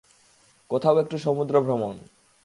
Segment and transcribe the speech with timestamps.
[0.69, 1.95] কোথাও একটু সমুদ্রভ্রমন।